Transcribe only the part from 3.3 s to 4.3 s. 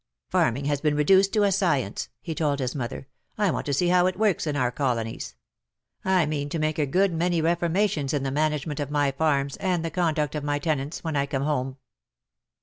I want to see how it